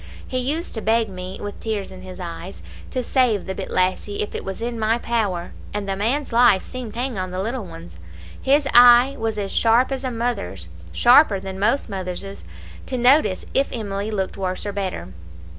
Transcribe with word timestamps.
He 0.27 0.39
used 0.39 0.73
to 0.73 0.81
beg 0.81 1.09
me, 1.09 1.37
with 1.39 1.59
tears 1.59 1.91
in 1.91 2.01
his 2.01 2.19
eyes, 2.19 2.63
to 2.89 3.03
save 3.03 3.45
the 3.45 3.53
bit 3.53 3.69
lassie, 3.69 4.23
if 4.23 4.33
it 4.33 4.43
was 4.43 4.59
in 4.59 4.79
my 4.79 4.97
power, 4.97 5.51
and 5.75 5.87
the 5.87 5.95
man's 5.95 6.33
life 6.33 6.63
seemed 6.63 6.95
to 6.95 6.99
hang 6.99 7.19
on 7.19 7.29
the 7.29 7.39
little 7.39 7.65
one's. 7.65 7.97
His 8.41 8.67
eye 8.73 9.13
was 9.19 9.37
as 9.37 9.51
sharp 9.51 9.91
as 9.91 10.03
a 10.03 10.09
mothers' 10.09 10.67
sharper 10.91 11.39
than 11.39 11.59
most 11.59 11.87
mothers' 11.87 12.43
to 12.87 12.97
notice 12.97 13.45
if 13.53 13.71
Emily 13.71 14.09
looked 14.09 14.37
worse 14.37 14.65
or 14.65 14.73
better. 14.73 15.09